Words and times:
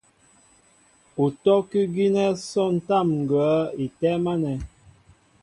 Utɔ́' 1.23 1.65
kʉ́ 1.69 1.83
gínɛ́ 1.93 2.27
sɔntám 2.49 3.07
ŋgwα̌ 3.21 3.51
í 3.83 3.85
tɛ́ɛ́m 3.97 4.25
ánɛ̄. 4.33 4.57